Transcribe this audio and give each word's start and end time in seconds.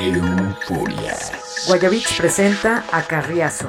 Euforia. 0.00 1.16
Guayabits 1.66 2.14
presenta 2.16 2.84
a 2.92 3.02
Carriazo. 3.02 3.68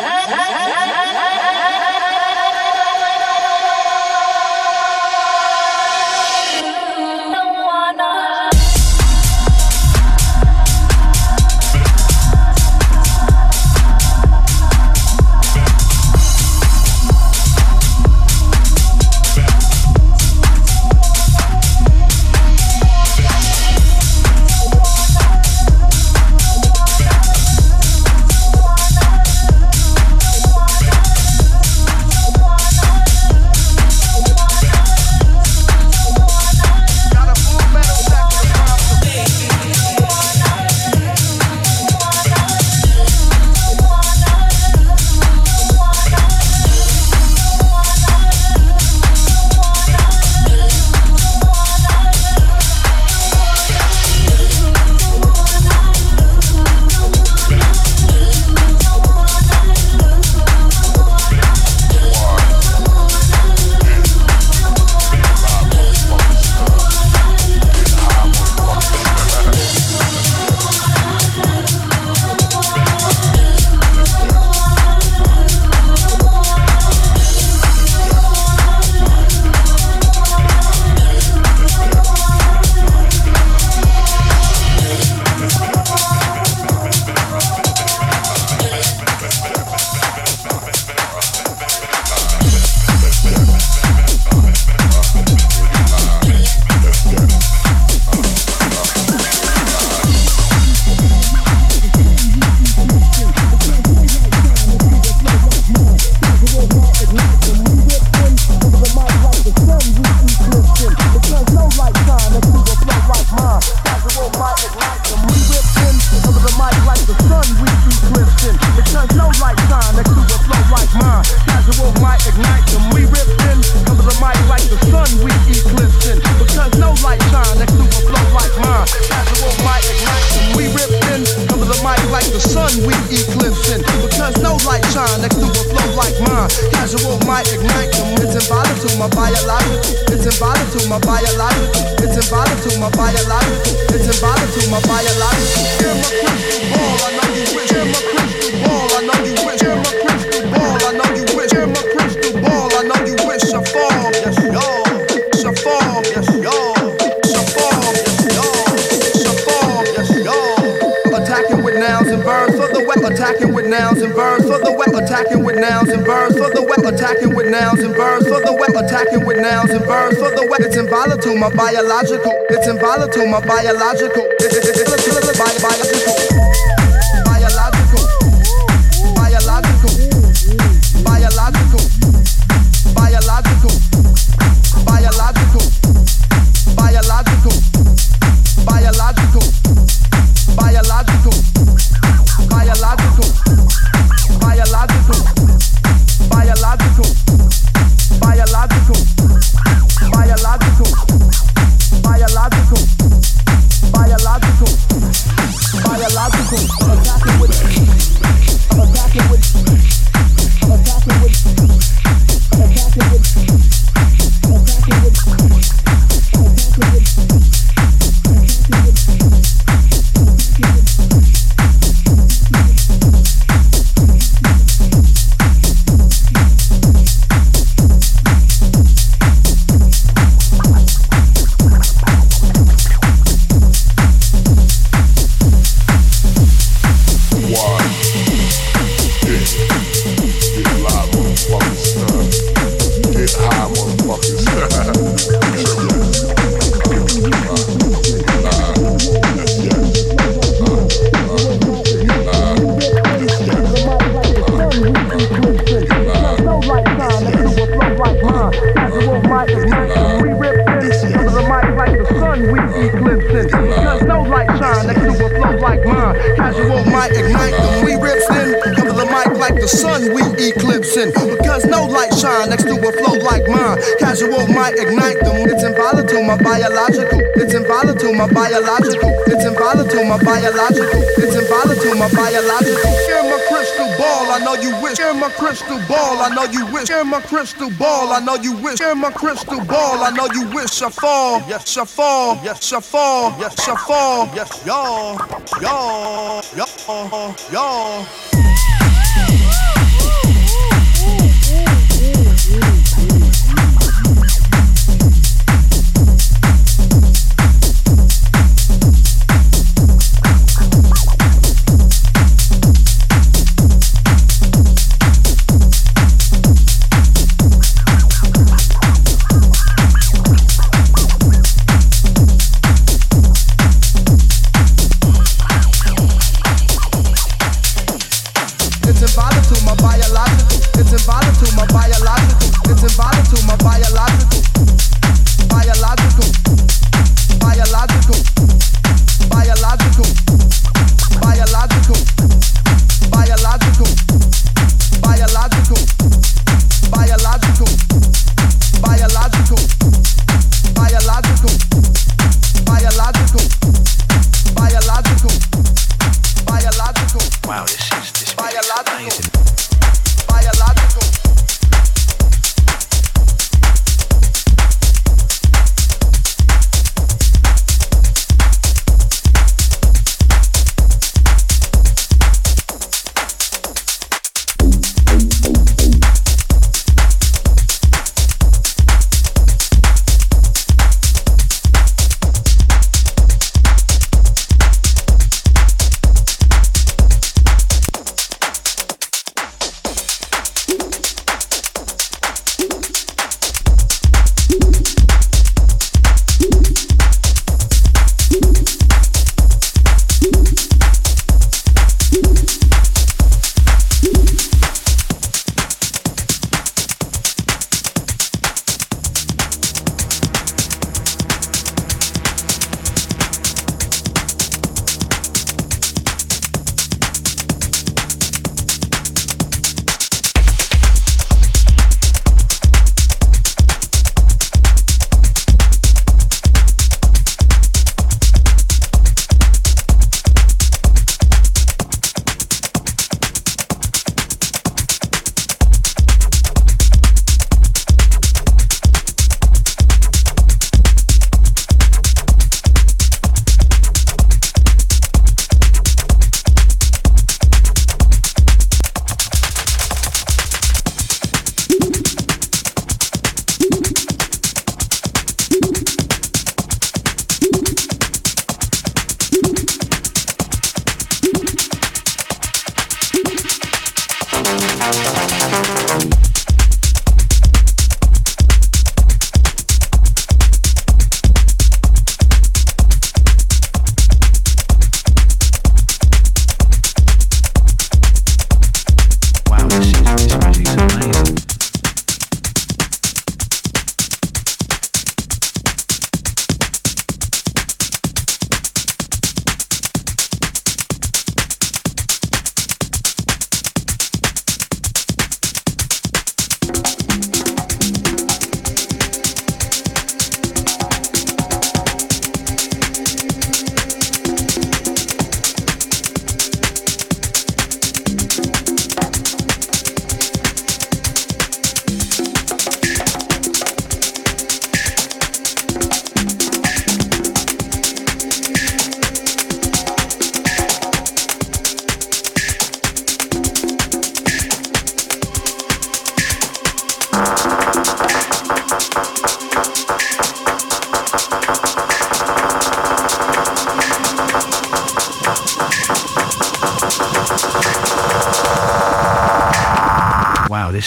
I 288.11 288.19
know 288.19 288.35
you 288.35 288.53
wish. 288.57 288.81
In 288.81 288.99
my 288.99 289.11
crystal 289.11 289.63
ball, 289.65 290.03
I 290.03 290.09
know 290.11 290.27
you 290.33 290.49
wish. 290.49 290.81
I 290.81 290.89
fall, 290.89 291.39
yes, 291.47 291.77
I 291.77 291.85
fall, 291.85 292.39
yes, 292.43 292.73
I 292.73 292.81
fall, 292.81 293.33
yes, 293.39 293.67
I 293.67 293.75
fall, 293.87 294.29
yes, 294.35 294.65
y'all, 294.65 295.17
y'all, 295.61 296.43
y'all, 296.57 297.35
y'all. 297.51 298.70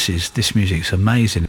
This 0.06 0.22
is 0.22 0.30
this 0.30 0.54
music's 0.54 0.92
amazing. 0.92 1.48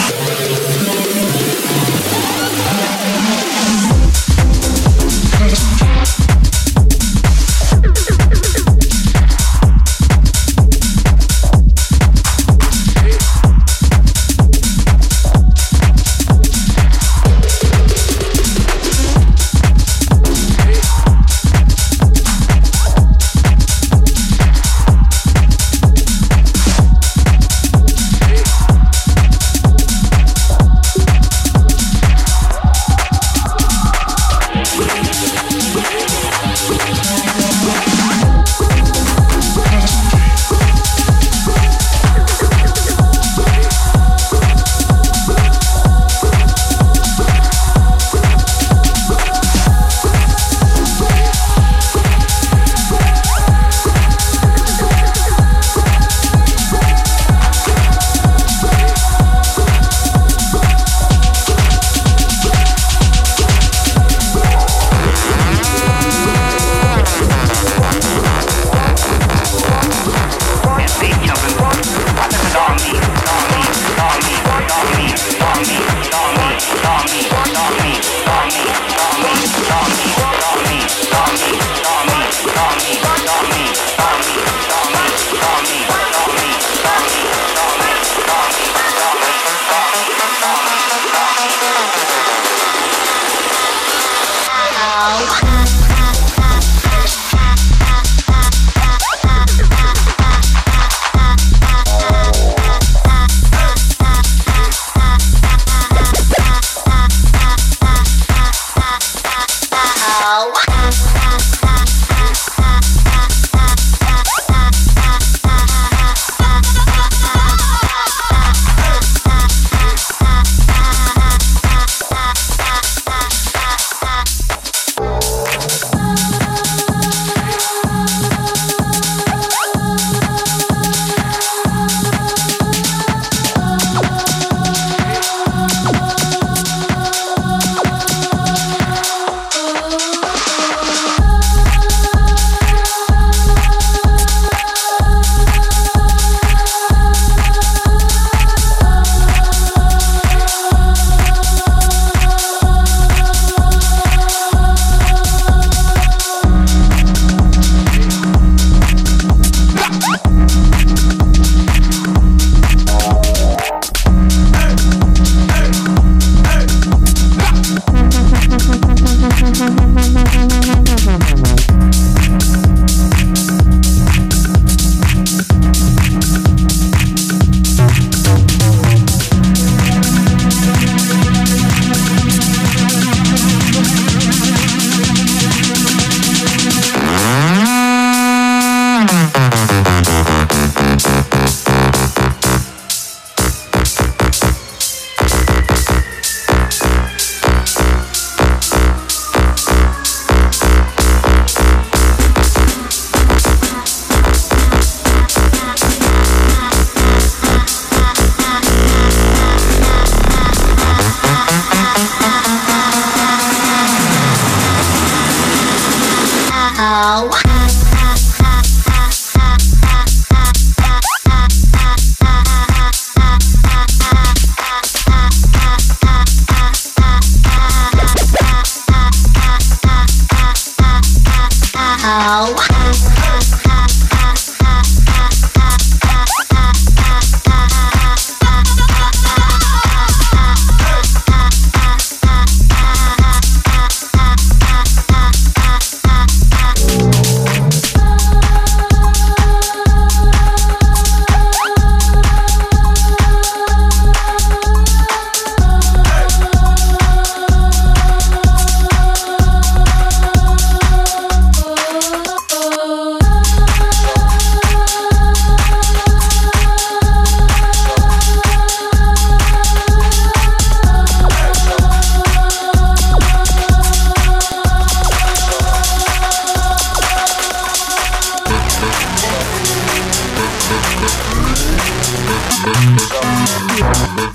Come, 282.41 282.97
come, 283.09 284.25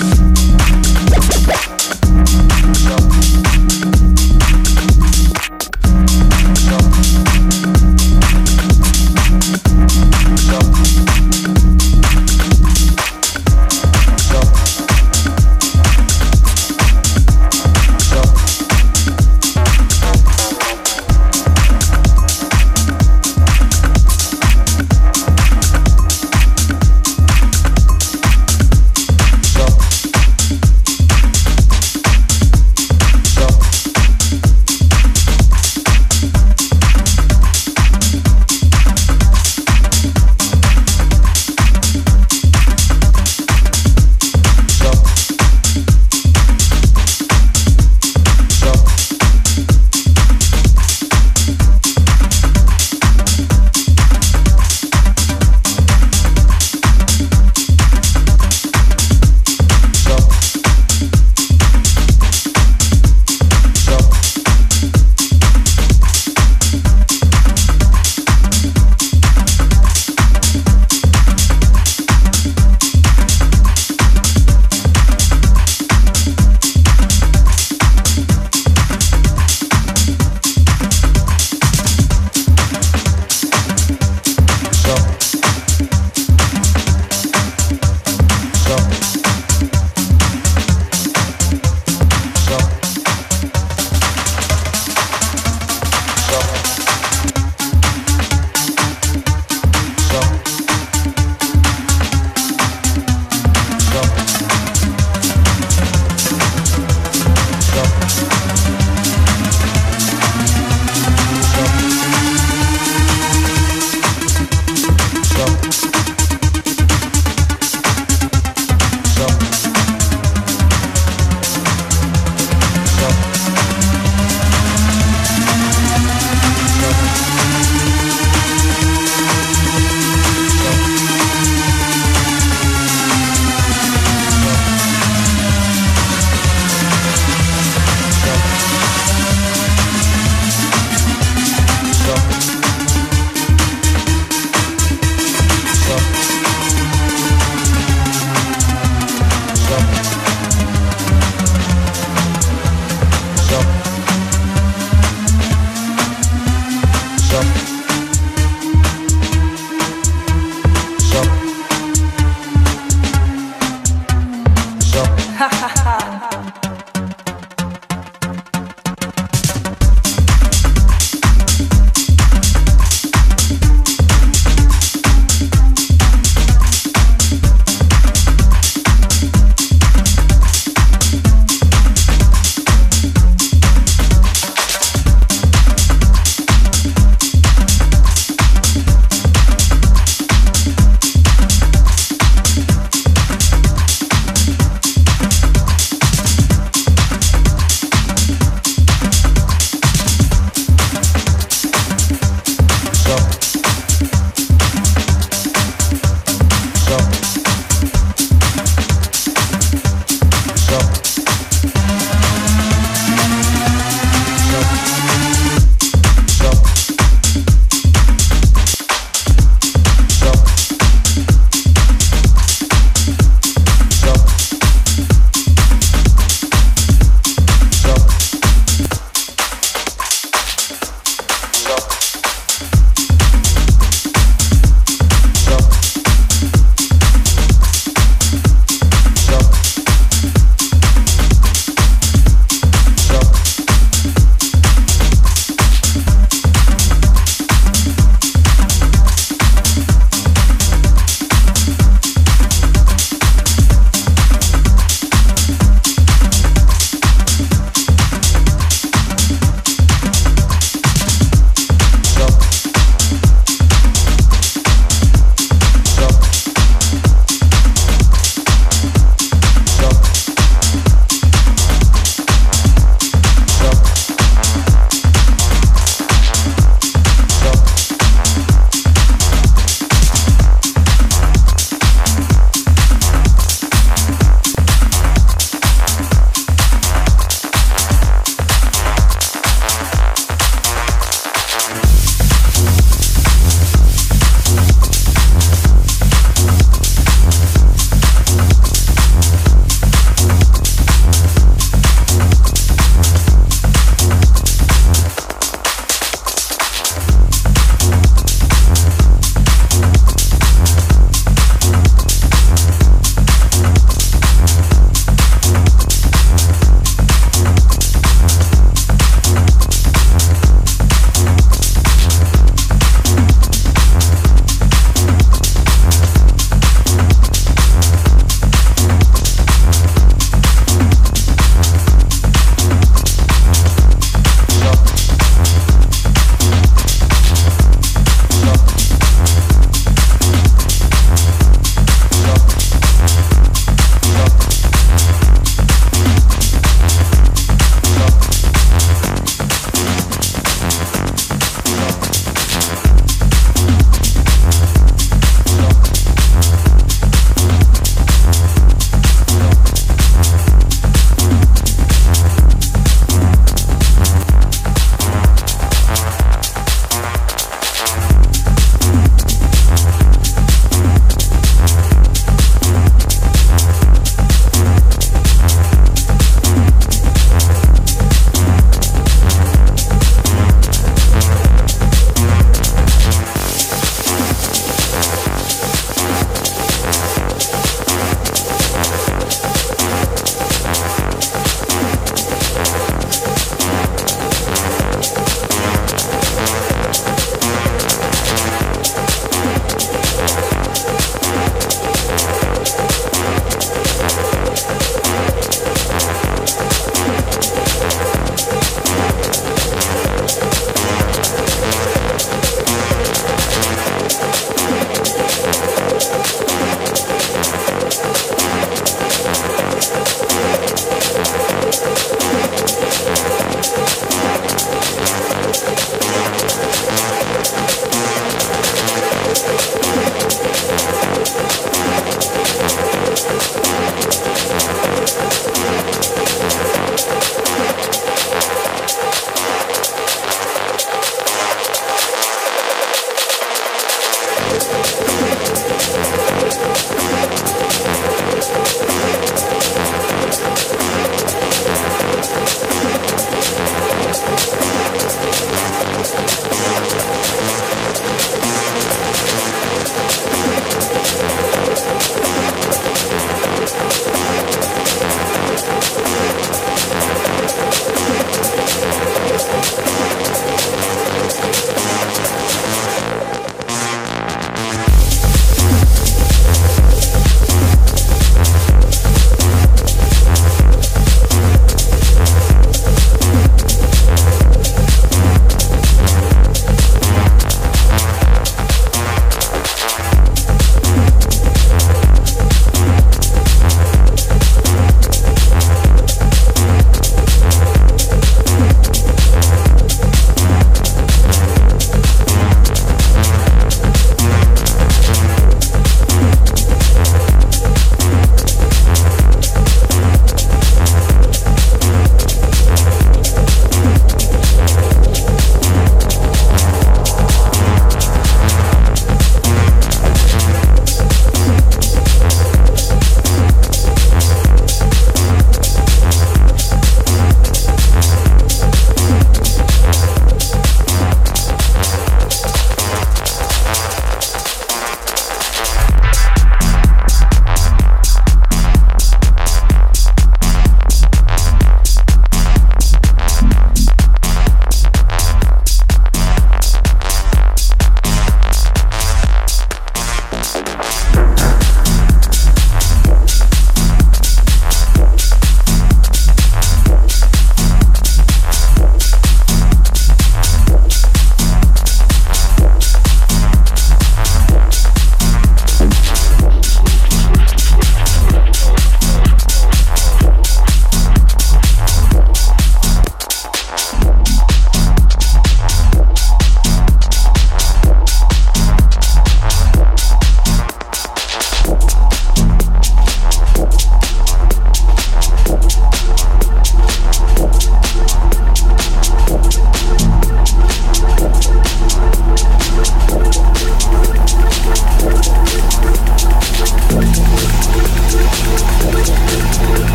come. 0.00 0.13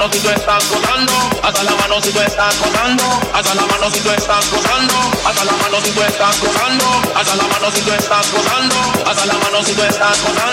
Mano 0.00 0.12
si 0.14 0.20
tú 0.20 0.30
estás 0.30 0.64
gozando, 0.70 1.12
hasta 1.42 1.62
la 1.62 1.72
mano 1.72 2.00
si 2.00 2.10
tú 2.10 2.20
estás 2.20 2.58
gozando, 2.58 3.04
hasta 3.34 3.54
la 3.54 3.66
mano 3.66 3.90
si 3.90 4.00
tú 4.00 4.10
estás 4.10 4.50
gozando, 4.50 4.94
hasta 5.26 5.44
la 5.44 5.52
mano 5.52 5.76
si 5.84 5.90
tú 5.90 6.00
estás 6.00 6.40
gozando, 6.40 6.86
hasta 7.14 7.36
la 7.36 7.42
mano 7.44 7.70
si 7.70 7.82
tú 7.82 7.92
estás 7.92 8.32
gozando, 8.32 8.76
hasta 9.04 9.26
la 9.26 9.34
mano 9.34 9.62
si 9.62 9.74
tú 9.74 9.82
estás 9.82 10.22
gozando, 10.22 10.49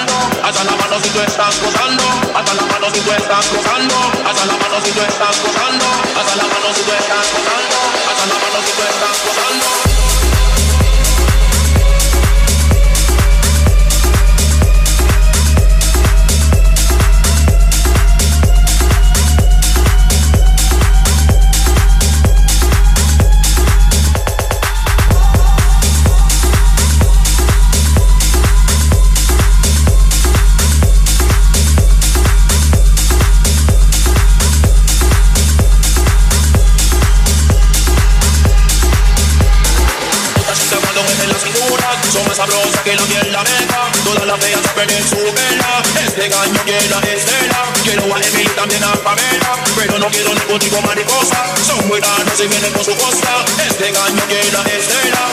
que 42.88 42.95
la 42.95 43.05
miel 43.07 43.31
la 43.33 43.43
meca 43.43 43.91
Todas 44.05 44.25
las 44.25 44.39
feas 44.39 44.61
perder 44.73 45.03
su 45.03 45.17
vela. 45.17 45.83
Este 46.05 46.29
gallo 46.29 46.61
quiere 46.63 46.88
la 46.88 46.99
estela. 46.99 47.59
Quiero 47.83 48.03
a 48.15 48.19
Emily 48.19 48.47
también 48.55 48.81
a 48.83 48.93
Pamela. 49.03 49.51
Pero 49.75 49.99
no 49.99 50.07
quiero 50.07 50.33
ningún 50.33 50.59
tipo 50.59 50.81
mariposa. 50.81 51.43
Son 51.67 51.85
muy 51.88 51.99
raros 51.99 52.39
y 52.39 52.47
vienen 52.47 52.71
con 52.71 52.85
su 52.85 52.95
costa. 52.95 53.43
Este 53.67 53.91
gallo 53.91 54.23
quiere 54.27 54.51
la 54.53 54.63
estela. 54.71 55.23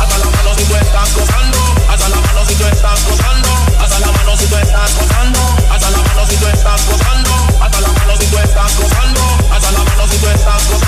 Hasta 0.00 0.18
la 0.18 0.24
mano 0.24 0.54
si 0.56 0.64
tú 0.64 0.74
estás 0.74 1.14
gozando. 1.14 1.58
Hasta 1.90 2.08
la 2.08 2.16
mano 2.16 2.46
si 2.46 2.54
tú 2.54 2.64
estás 2.64 3.04
gozando. 3.04 3.50
Hasta 3.78 3.98
la 4.00 4.06
mano 4.06 4.36
si 4.38 4.46
tú 4.46 4.56
estás 4.56 4.94
gozando. 4.96 5.40
Hasta 5.70 5.90
la 5.90 5.98
mano 5.98 6.26
si 6.26 6.36
tú 6.36 6.46
estás 6.48 6.86
gozando. 6.86 7.30
Hasta 7.60 7.80
la 7.80 7.88
mano 7.88 8.16
si 8.16 8.26
tú 8.26 8.38
estás 8.38 8.76
gozando. 8.78 9.22
Hasta 9.52 9.70
la 9.72 9.84
mano 9.84 10.08
si 10.08 10.16
tú 10.16 10.28
estás 10.28 10.64
gozando 10.68 10.81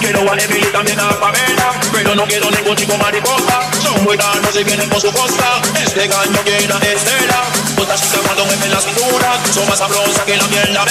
Quiero 0.00 0.20
a 0.30 0.36
Emily 0.36 0.66
también 0.72 1.00
a 1.00 1.08
Pamela 1.18 1.72
Pero 1.92 2.14
no 2.14 2.24
quiero 2.24 2.48
ningún 2.50 2.76
chico 2.76 2.96
mariposa 2.98 3.60
Son 3.82 4.04
muy 4.04 4.16
raros 4.16 4.54
y 4.54 4.62
vienen 4.62 4.88
con 4.90 5.00
su 5.00 5.12
costa 5.12 5.60
Este 5.82 6.06
gallo 6.06 6.38
quiere 6.44 6.72
a 6.72 6.78
Estela 6.78 7.42
Todas 7.76 8.00
chicas 8.00 8.20
cuando 8.24 8.44
mueven 8.44 8.70
la 8.70 8.80
cintura 8.80 9.40
Son 9.52 9.66
más 9.68 9.78
sabrosas 9.78 10.22
que 10.24 10.36
la 10.36 10.46
miel 10.46 10.72
la 10.72 10.84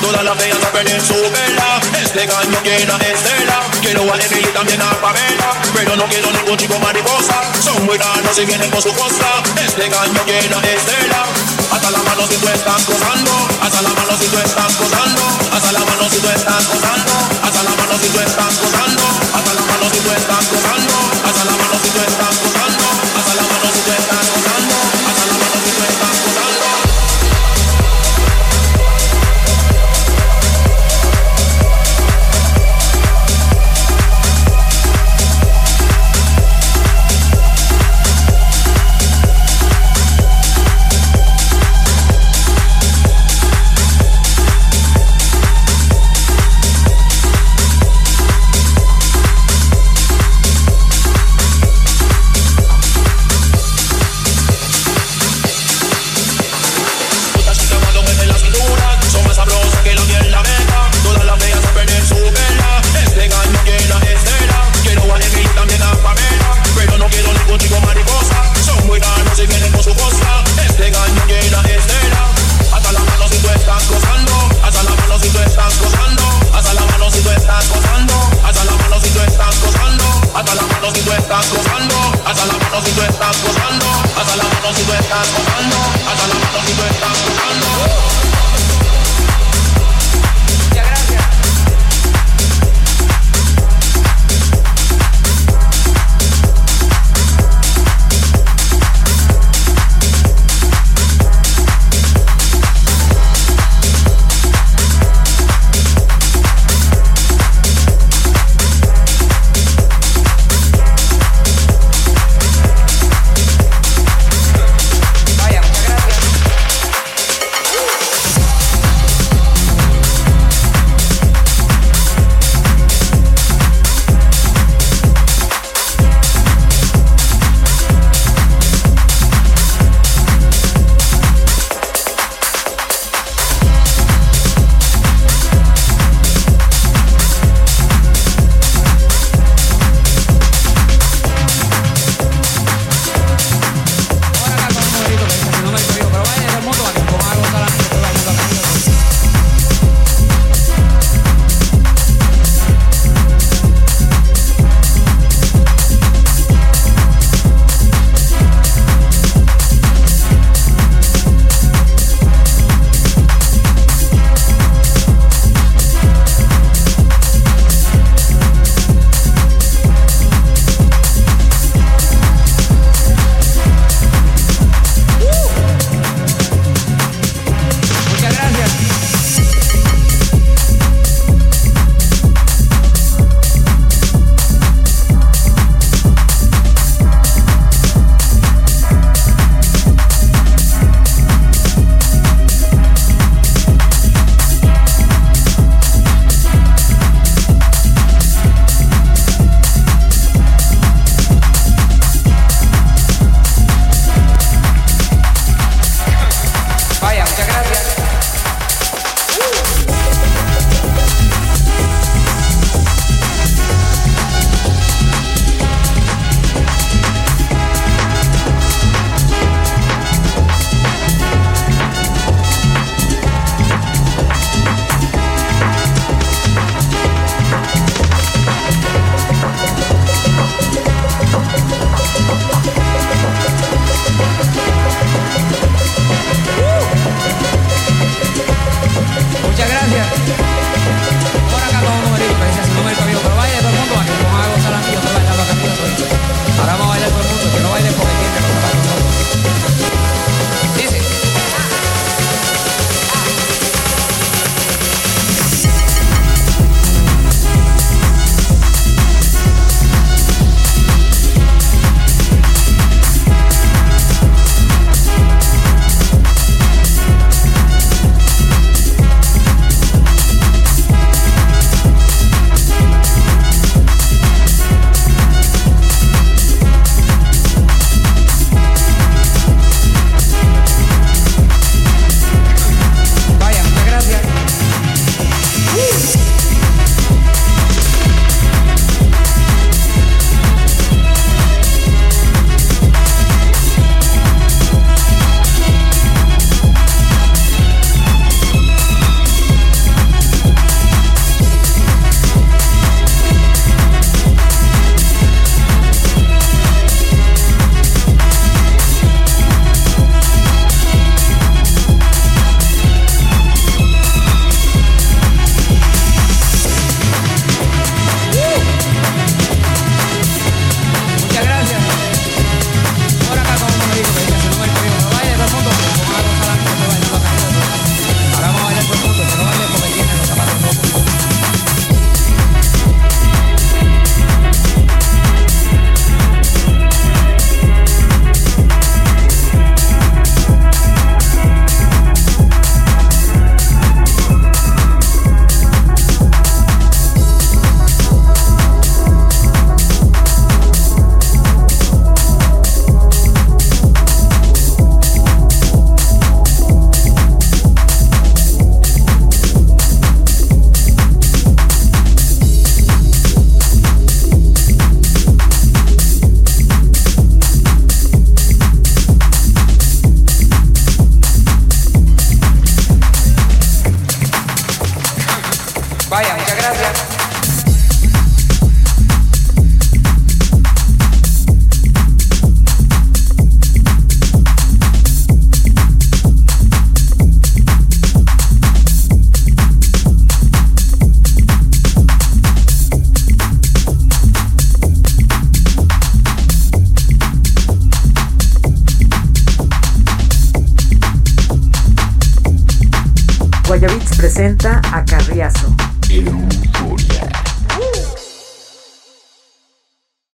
Todas 0.00 0.22
las 0.22 0.38
feas 0.38 0.62
a 0.62 0.70
perder 0.70 1.00
su 1.00 1.14
vela 1.14 1.80
Este 2.00 2.26
gallo 2.26 2.58
quiere 2.62 2.92
a 2.92 2.96
Estela 2.96 3.60
Quiero 3.80 4.02
a 4.02 4.16
Emily 4.18 4.46
también 4.52 4.80
a 4.82 4.90
Pamela 5.00 5.67
no 5.98 6.06
quiero 6.08 6.30
ningún 6.30 6.56
chico 6.56 6.78
mariposa. 6.78 7.42
Son 7.60 7.84
muy 7.84 7.98
raros 7.98 8.38
y 8.38 8.44
vienen 8.46 8.70
con 8.70 8.80
su 8.80 8.92
costa. 8.94 9.42
Este 9.60 9.88
gallo 9.88 10.22
quiere 10.24 10.54
a 10.54 10.60
Estela. 10.62 11.24
Hasta 11.72 11.90
la 11.90 11.98
mano 11.98 12.26
si 12.26 12.36
tú 12.36 12.48
estás 12.48 12.86
gozando, 12.86 13.32
hasta 13.60 13.82
la 13.82 13.90
mano 13.90 14.16
si 14.18 14.26
tú 14.28 14.38
estás 14.38 14.78
gozando, 14.78 15.22
hasta 15.52 15.72
la 15.72 15.80
mano 15.80 16.08
si 16.08 16.18
tú 16.20 16.28
estás 16.28 16.68
gozando, 16.68 17.12
hasta 17.42 17.62
la 17.62 17.70
mano 17.70 17.98
si 18.00 18.08
tú 18.08 18.20
estás 18.20 18.54
gozando, 18.62 19.04
hasta 19.34 19.54
la 19.54 19.60
mano 19.66 19.86
si 19.92 20.00
tú 20.00 20.10
estás 20.12 20.44
gozando, 20.50 20.94
hasta 21.26 21.44
la 21.44 21.52
mano 21.52 21.76
si 21.82 21.90
tú 21.90 22.00
estás 22.00 22.36
gozando, 22.36 22.47